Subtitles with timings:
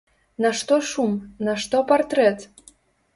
[0.41, 1.11] Нашто шум,
[1.45, 2.39] нашто партрэт?